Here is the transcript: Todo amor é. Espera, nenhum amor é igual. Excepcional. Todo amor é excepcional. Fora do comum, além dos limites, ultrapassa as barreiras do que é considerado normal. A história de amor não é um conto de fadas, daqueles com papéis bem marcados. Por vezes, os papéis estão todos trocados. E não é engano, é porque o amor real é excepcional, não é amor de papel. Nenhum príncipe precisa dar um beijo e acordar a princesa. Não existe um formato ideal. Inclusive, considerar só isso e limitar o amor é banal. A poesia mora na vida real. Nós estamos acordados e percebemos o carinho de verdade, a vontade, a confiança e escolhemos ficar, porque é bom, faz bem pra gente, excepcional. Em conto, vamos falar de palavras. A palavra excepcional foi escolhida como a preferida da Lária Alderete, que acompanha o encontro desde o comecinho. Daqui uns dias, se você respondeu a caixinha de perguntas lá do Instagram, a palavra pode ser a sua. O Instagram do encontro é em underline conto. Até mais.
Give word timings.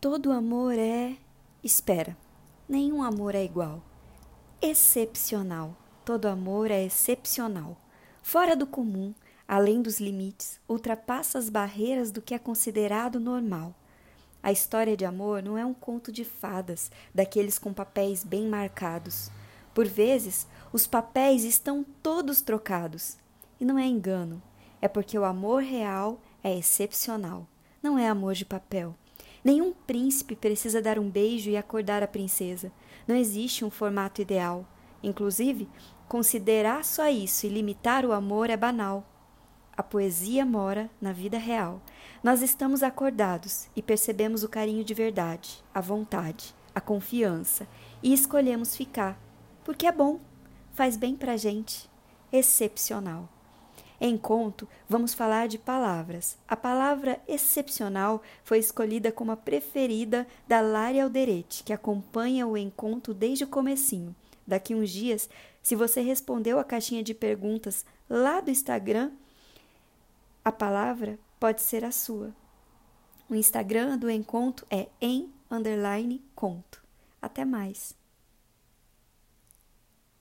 Todo 0.00 0.32
amor 0.32 0.78
é. 0.78 1.18
Espera, 1.62 2.16
nenhum 2.66 3.02
amor 3.02 3.34
é 3.34 3.44
igual. 3.44 3.82
Excepcional. 4.62 5.76
Todo 6.06 6.24
amor 6.24 6.70
é 6.70 6.82
excepcional. 6.82 7.76
Fora 8.22 8.56
do 8.56 8.66
comum, 8.66 9.12
além 9.46 9.82
dos 9.82 10.00
limites, 10.00 10.58
ultrapassa 10.66 11.38
as 11.38 11.50
barreiras 11.50 12.10
do 12.10 12.22
que 12.22 12.32
é 12.34 12.38
considerado 12.38 13.20
normal. 13.20 13.74
A 14.42 14.50
história 14.50 14.96
de 14.96 15.04
amor 15.04 15.42
não 15.42 15.58
é 15.58 15.66
um 15.66 15.74
conto 15.74 16.10
de 16.10 16.24
fadas, 16.24 16.90
daqueles 17.14 17.58
com 17.58 17.74
papéis 17.74 18.24
bem 18.24 18.48
marcados. 18.48 19.30
Por 19.74 19.86
vezes, 19.86 20.46
os 20.72 20.86
papéis 20.86 21.44
estão 21.44 21.84
todos 22.02 22.40
trocados. 22.40 23.18
E 23.60 23.66
não 23.66 23.78
é 23.78 23.84
engano, 23.84 24.42
é 24.80 24.88
porque 24.88 25.18
o 25.18 25.24
amor 25.24 25.62
real 25.62 26.18
é 26.42 26.56
excepcional, 26.56 27.46
não 27.82 27.98
é 27.98 28.08
amor 28.08 28.32
de 28.32 28.46
papel. 28.46 28.96
Nenhum 29.42 29.72
príncipe 29.72 30.36
precisa 30.36 30.82
dar 30.82 30.98
um 30.98 31.08
beijo 31.08 31.50
e 31.50 31.56
acordar 31.56 32.02
a 32.02 32.08
princesa. 32.08 32.70
Não 33.08 33.16
existe 33.16 33.64
um 33.64 33.70
formato 33.70 34.20
ideal. 34.20 34.66
Inclusive, 35.02 35.68
considerar 36.08 36.84
só 36.84 37.08
isso 37.08 37.46
e 37.46 37.48
limitar 37.48 38.04
o 38.04 38.12
amor 38.12 38.50
é 38.50 38.56
banal. 38.56 39.06
A 39.74 39.82
poesia 39.82 40.44
mora 40.44 40.90
na 41.00 41.12
vida 41.12 41.38
real. 41.38 41.80
Nós 42.22 42.42
estamos 42.42 42.82
acordados 42.82 43.66
e 43.74 43.80
percebemos 43.80 44.44
o 44.44 44.48
carinho 44.48 44.84
de 44.84 44.92
verdade, 44.92 45.64
a 45.72 45.80
vontade, 45.80 46.54
a 46.74 46.80
confiança 46.80 47.66
e 48.02 48.12
escolhemos 48.12 48.76
ficar, 48.76 49.18
porque 49.64 49.86
é 49.86 49.92
bom, 49.92 50.20
faz 50.74 50.98
bem 50.98 51.16
pra 51.16 51.38
gente, 51.38 51.88
excepcional. 52.30 53.26
Em 54.00 54.16
conto, 54.16 54.66
vamos 54.88 55.12
falar 55.12 55.46
de 55.46 55.58
palavras. 55.58 56.38
A 56.48 56.56
palavra 56.56 57.20
excepcional 57.28 58.22
foi 58.42 58.58
escolhida 58.58 59.12
como 59.12 59.30
a 59.30 59.36
preferida 59.36 60.26
da 60.48 60.62
Lária 60.62 61.04
Alderete, 61.04 61.62
que 61.62 61.72
acompanha 61.72 62.46
o 62.46 62.56
encontro 62.56 63.12
desde 63.12 63.44
o 63.44 63.48
comecinho. 63.48 64.16
Daqui 64.46 64.74
uns 64.74 64.90
dias, 64.90 65.28
se 65.62 65.76
você 65.76 66.00
respondeu 66.00 66.58
a 66.58 66.64
caixinha 66.64 67.02
de 67.02 67.12
perguntas 67.12 67.84
lá 68.08 68.40
do 68.40 68.50
Instagram, 68.50 69.10
a 70.42 70.50
palavra 70.50 71.18
pode 71.38 71.60
ser 71.60 71.84
a 71.84 71.92
sua. 71.92 72.34
O 73.28 73.34
Instagram 73.34 73.98
do 73.98 74.10
encontro 74.10 74.66
é 74.70 74.88
em 74.98 75.30
underline 75.50 76.22
conto. 76.34 76.82
Até 77.20 77.44
mais. 77.44 77.94